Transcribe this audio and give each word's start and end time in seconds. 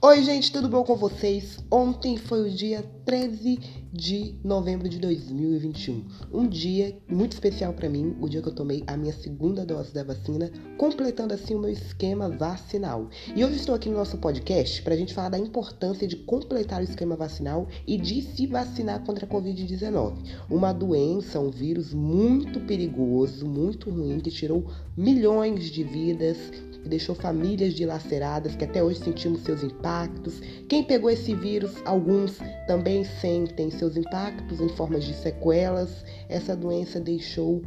Oi, 0.00 0.22
gente, 0.22 0.52
tudo 0.52 0.68
bom 0.68 0.84
com 0.84 0.94
vocês? 0.94 1.58
Ontem 1.68 2.16
foi 2.16 2.48
o 2.48 2.54
dia 2.54 2.84
13 3.04 3.58
de 3.92 4.36
novembro 4.44 4.88
de 4.88 4.96
2021. 4.96 6.04
Um 6.32 6.46
dia 6.46 6.96
muito 7.08 7.32
especial 7.32 7.72
para 7.72 7.88
mim, 7.88 8.16
o 8.20 8.28
dia 8.28 8.40
que 8.40 8.48
eu 8.48 8.54
tomei 8.54 8.84
a 8.86 8.96
minha 8.96 9.12
segunda 9.12 9.66
dose 9.66 9.92
da 9.92 10.04
vacina, 10.04 10.52
completando 10.76 11.34
assim 11.34 11.56
o 11.56 11.58
meu 11.58 11.70
esquema 11.70 12.28
vacinal. 12.28 13.08
E 13.34 13.44
hoje 13.44 13.56
estou 13.56 13.74
aqui 13.74 13.88
no 13.88 13.96
nosso 13.96 14.18
podcast 14.18 14.80
para 14.82 14.94
a 14.94 14.96
gente 14.96 15.12
falar 15.12 15.30
da 15.30 15.38
importância 15.38 16.06
de 16.06 16.14
completar 16.14 16.80
o 16.80 16.84
esquema 16.84 17.16
vacinal 17.16 17.66
e 17.84 17.98
de 17.98 18.22
se 18.22 18.46
vacinar 18.46 19.04
contra 19.04 19.26
a 19.26 19.28
Covid-19. 19.28 20.14
Uma 20.48 20.72
doença, 20.72 21.40
um 21.40 21.50
vírus 21.50 21.92
muito 21.92 22.60
perigoso, 22.60 23.44
muito 23.48 23.90
ruim, 23.90 24.20
que 24.20 24.30
tirou 24.30 24.64
milhões 24.96 25.72
de 25.72 25.82
vidas, 25.82 26.36
que 26.82 26.88
deixou 26.88 27.14
famílias 27.14 27.74
dilaceradas, 27.74 28.56
que 28.56 28.64
até 28.64 28.82
hoje 28.82 29.00
sentimos 29.00 29.42
seus 29.42 29.62
impactos. 29.62 30.40
Quem 30.68 30.82
pegou 30.82 31.10
esse 31.10 31.34
vírus, 31.34 31.74
alguns 31.84 32.38
também 32.66 33.04
sentem 33.04 33.70
seus 33.70 33.96
impactos 33.96 34.60
em 34.60 34.68
formas 34.68 35.04
de 35.04 35.14
sequelas. 35.14 36.04
Essa 36.28 36.54
doença 36.54 37.00
deixou 37.00 37.62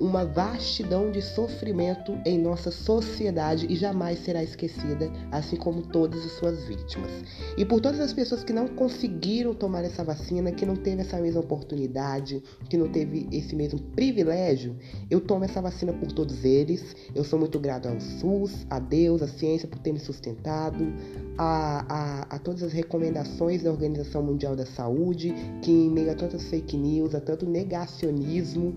uma 0.00 0.24
vastidão 0.24 1.10
de 1.10 1.22
sofrimento 1.22 2.18
em 2.24 2.38
nossa 2.38 2.70
sociedade 2.70 3.66
e 3.68 3.76
jamais 3.76 4.18
será 4.18 4.42
esquecida, 4.42 5.10
assim 5.30 5.56
como 5.56 5.82
todas 5.82 6.24
as 6.24 6.32
suas 6.32 6.64
vítimas. 6.64 7.10
E 7.56 7.64
por 7.64 7.80
todas 7.80 8.00
as 8.00 8.12
pessoas 8.12 8.42
que 8.42 8.52
não 8.52 8.68
conseguiram 8.68 9.54
tomar 9.54 9.84
essa 9.84 10.02
vacina, 10.02 10.52
que 10.52 10.66
não 10.66 10.76
teve 10.76 11.02
essa 11.02 11.20
mesma 11.20 11.40
oportunidade, 11.40 12.42
que 12.68 12.76
não 12.76 12.88
teve 12.88 13.28
esse 13.30 13.54
mesmo 13.54 13.80
privilégio, 13.80 14.76
eu 15.10 15.20
tomo 15.20 15.44
essa 15.44 15.62
vacina 15.62 15.92
por 15.92 16.10
todos 16.12 16.44
eles. 16.44 16.94
Eu 17.14 17.24
sou 17.24 17.38
muito 17.38 17.58
grato 17.58 17.88
ao 17.88 18.00
SUS, 18.00 18.53
a 18.70 18.78
Deus, 18.78 19.22
à 19.22 19.28
ciência 19.28 19.68
por 19.68 19.78
ter 19.78 19.92
me 19.92 19.98
sustentado, 19.98 20.92
a, 21.36 21.84
a, 21.88 22.22
a 22.36 22.38
todas 22.38 22.62
as 22.62 22.72
recomendações 22.72 23.62
da 23.62 23.70
Organização 23.70 24.22
Mundial 24.22 24.54
da 24.54 24.66
Saúde, 24.66 25.34
que 25.62 25.70
em 25.70 25.90
meio 25.90 26.10
a 26.10 26.14
tantas 26.14 26.44
fake 26.44 26.76
news, 26.76 27.14
a 27.14 27.20
tanto 27.20 27.46
negacionismo, 27.46 28.76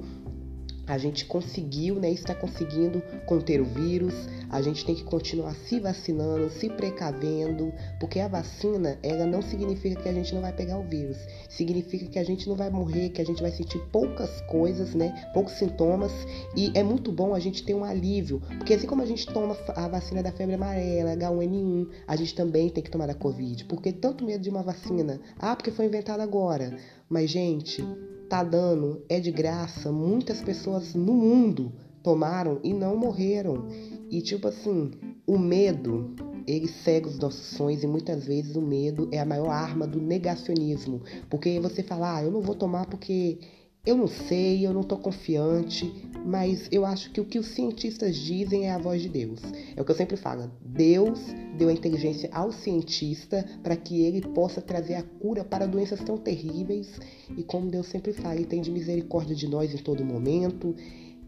a 0.88 0.98
gente 0.98 1.26
conseguiu, 1.26 1.96
né, 1.96 2.10
está 2.10 2.34
conseguindo 2.34 3.02
conter 3.26 3.62
o 3.62 3.66
vírus. 3.66 4.14
A 4.50 4.62
gente 4.62 4.86
tem 4.86 4.96
que 4.96 5.04
continuar 5.04 5.54
se 5.54 5.80
vacinando, 5.80 6.50
se 6.50 6.70
precavendo, 6.70 7.74
porque 8.00 8.20
a 8.22 8.30
vacina, 8.30 8.98
ela 9.04 9.26
não 9.26 9.42
significa 9.42 10.02
que 10.02 10.08
a 10.08 10.14
gente 10.14 10.34
não 10.34 10.42
vai 10.42 10.54
pegar 10.54 10.78
o 10.78 10.84
vírus. 10.84 11.18
Significa 11.50 12.06
que 12.06 12.18
a 12.18 12.24
gente 12.24 12.48
não 12.48 12.56
vai 12.56 12.70
morrer, 12.70 13.10
que 13.10 13.22
a 13.22 13.26
gente 13.26 13.42
vai 13.42 13.52
sentir 13.52 13.80
poucas 13.92 14.40
coisas, 14.42 14.96
né, 14.96 15.30
poucos 15.34 15.54
sintomas, 15.54 16.14
e 16.56 16.72
é 16.74 16.82
muito 16.82 17.12
bom 17.12 17.36
a 17.36 17.40
gente 17.40 17.64
ter 17.64 17.74
um 17.74 17.84
alívio, 17.84 18.42
porque 18.58 18.74
assim 18.74 18.88
como 18.88 19.02
a 19.02 19.06
gente 19.06 19.26
toma 19.26 19.58
a 19.76 19.88
vacina 19.90 20.24
da 20.24 20.32
febre 20.32 20.56
amarela, 20.56 21.16
H1N1, 21.18 21.90
a 22.08 22.16
gente 22.16 22.34
também 22.34 22.70
tem 22.70 22.84
que 22.84 22.90
tomar 22.90 23.08
da 23.08 23.14
COVID, 23.14 23.66
porque 23.66 23.92
tanto 23.92 24.24
medo 24.24 24.42
de 24.42 24.50
uma 24.50 24.64
vacina, 24.64 25.20
ah, 25.38 25.56
porque 25.56 25.72
foi 25.72 25.86
inventada 25.86 26.24
agora. 26.24 26.78
Mas 27.10 27.30
gente, 27.30 27.84
tá 28.28 28.44
dando, 28.44 29.04
é 29.10 29.20
de 29.20 29.32
graça. 29.32 29.92
Muitas 29.92 30.42
pessoas 30.42 30.94
no 30.94 31.14
mundo 31.14 31.72
tomaram 32.04 32.60
e 32.64 32.74
não 32.74 32.96
morreram. 32.96 33.68
E 34.10 34.22
tipo 34.22 34.48
assim, 34.48 34.92
o 35.26 35.38
medo, 35.38 36.16
ele 36.46 36.68
cega 36.68 37.08
os 37.08 37.20
nossos 37.20 37.58
sonhos 37.58 37.84
e 37.84 37.88
muitas 37.88 38.26
vezes 38.26 38.56
o 38.56 38.62
medo 38.62 39.10
é 39.12 39.20
a 39.20 39.26
maior 39.26 39.50
arma 39.50 39.88
do 39.88 40.00
negacionismo. 40.00 41.02
Porque 41.30 41.60
você 41.60 41.84
fala, 41.84 42.18
ah, 42.18 42.24
eu 42.24 42.32
não 42.32 42.42
vou 42.42 42.56
tomar 42.56 42.86
porque 42.86 43.40
eu 43.88 43.96
não 43.96 44.08
sei, 44.08 44.68
eu 44.68 44.74
não 44.74 44.82
estou 44.82 44.98
confiante, 44.98 45.90
mas 46.26 46.68
eu 46.74 46.86
acho 46.86 47.10
que 47.10 47.22
o 47.22 47.26
que 47.26 47.40
os 47.40 47.48
cientistas 47.48 48.18
dizem 48.18 48.66
é 48.66 48.72
a 48.72 48.78
voz 48.78 49.02
de 49.02 49.08
Deus. 49.08 49.40
É 49.78 49.82
o 49.82 49.86
que 49.86 49.92
eu 49.92 49.96
sempre 49.96 50.18
falo. 50.18 50.52
Deus 50.62 51.22
deu 51.58 51.70
a 51.70 51.74
inteligência 51.74 52.30
ao 52.34 52.52
cientista 52.52 53.46
para 53.64 53.78
que 53.78 54.02
ele 54.02 54.20
possa 54.20 54.60
trazer 54.60 54.96
a 54.96 55.04
cura 55.04 55.46
para 55.46 55.66
doenças 55.66 56.02
tão 56.02 56.18
terríveis. 56.18 57.00
E 57.38 57.44
como 57.44 57.72
Deus 57.72 57.88
sempre 57.88 58.12
fala, 58.12 58.36
ele 58.36 58.46
tem 58.46 58.60
de 58.60 58.70
misericórdia 58.70 59.34
de 59.34 59.48
nós 59.48 59.74
em 59.74 59.78
todo 59.78 60.04
momento. 60.04 60.76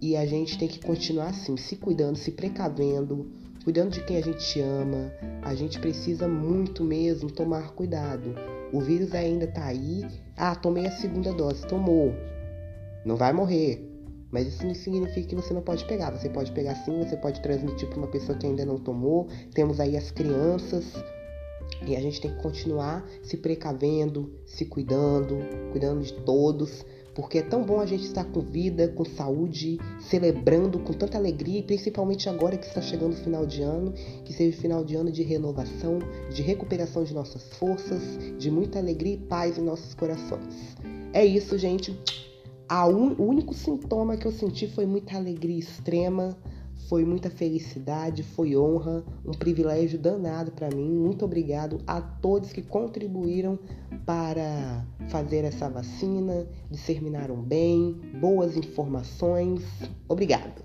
E 0.01 0.17
a 0.17 0.25
gente 0.25 0.57
tem 0.57 0.67
que 0.67 0.81
continuar 0.85 1.29
assim, 1.29 1.55
se 1.55 1.77
cuidando, 1.77 2.17
se 2.17 2.31
precavendo, 2.31 3.31
cuidando 3.63 3.91
de 3.91 4.03
quem 4.03 4.17
a 4.17 4.21
gente 4.21 4.59
ama. 4.59 5.13
A 5.43 5.55
gente 5.55 5.79
precisa 5.79 6.27
muito 6.27 6.83
mesmo 6.83 7.31
tomar 7.31 7.71
cuidado. 7.71 8.35
O 8.73 8.81
vírus 8.81 9.15
ainda 9.15 9.45
está 9.45 9.65
aí. 9.65 10.05
Ah, 10.35 10.55
tomei 10.55 10.85
a 10.85 10.91
segunda 10.91 11.31
dose. 11.31 11.65
Tomou 11.65 12.13
não 13.05 13.15
vai 13.15 13.33
morrer. 13.33 13.85
Mas 14.31 14.47
isso 14.47 14.65
não 14.65 14.75
significa 14.75 15.27
que 15.27 15.35
você 15.35 15.53
não 15.53 15.61
pode 15.61 15.85
pegar. 15.85 16.11
Você 16.11 16.29
pode 16.29 16.51
pegar 16.51 16.75
sim, 16.75 16.99
você 16.99 17.17
pode 17.17 17.41
transmitir 17.41 17.87
para 17.89 17.97
uma 17.97 18.07
pessoa 18.07 18.37
que 18.37 18.45
ainda 18.45 18.65
não 18.65 18.77
tomou. 18.77 19.27
Temos 19.53 19.79
aí 19.79 19.97
as 19.97 20.11
crianças. 20.11 20.93
E 21.85 21.95
a 21.95 21.99
gente 21.99 22.19
tem 22.19 22.31
que 22.31 22.41
continuar 22.41 23.07
se 23.23 23.37
precavendo, 23.37 24.33
se 24.45 24.65
cuidando, 24.65 25.37
cuidando 25.71 26.01
de 26.01 26.13
todos, 26.13 26.85
porque 27.15 27.37
é 27.37 27.41
tão 27.41 27.63
bom 27.63 27.79
a 27.79 27.85
gente 27.85 28.03
estar 28.03 28.25
com 28.25 28.41
vida, 28.41 28.89
com 28.89 29.05
saúde, 29.05 29.79
celebrando 29.99 30.79
com 30.79 30.91
tanta 30.91 31.17
alegria, 31.17 31.59
e 31.59 31.63
principalmente 31.63 32.27
agora 32.27 32.57
que 32.57 32.65
está 32.65 32.81
chegando 32.81 33.13
o 33.13 33.17
final 33.17 33.45
de 33.45 33.61
ano, 33.61 33.93
que 34.25 34.33
seja 34.33 34.57
o 34.57 34.61
final 34.61 34.83
de 34.83 34.95
ano 34.95 35.11
de 35.11 35.23
renovação, 35.23 35.99
de 36.33 36.41
recuperação 36.41 37.03
de 37.03 37.13
nossas 37.13 37.43
forças, 37.53 38.01
de 38.37 38.51
muita 38.51 38.79
alegria 38.79 39.13
e 39.13 39.17
paz 39.17 39.57
em 39.57 39.61
nossos 39.61 39.93
corações. 39.93 40.75
É 41.13 41.25
isso, 41.25 41.57
gente 41.57 41.97
un... 42.69 43.15
o 43.17 43.23
único 43.23 43.53
sintoma 43.53 44.17
que 44.17 44.25
eu 44.25 44.31
senti 44.31 44.67
foi 44.67 44.85
muita 44.85 45.15
alegria 45.17 45.59
extrema, 45.59 46.37
foi 46.87 47.05
muita 47.05 47.29
felicidade, 47.29 48.23
foi 48.23 48.57
honra, 48.57 49.03
um 49.25 49.31
privilégio 49.31 49.99
danado 49.99 50.51
para 50.51 50.69
mim. 50.69 50.89
Muito 50.89 51.23
obrigado 51.23 51.79
a 51.85 52.01
todos 52.01 52.51
que 52.51 52.61
contribuíram 52.61 53.59
para 54.05 54.85
fazer 55.09 55.43
essa 55.45 55.69
vacina, 55.69 56.47
disseminaram 56.69 57.35
bem, 57.37 57.99
boas 58.19 58.57
informações. 58.57 59.63
Obrigado. 60.07 60.63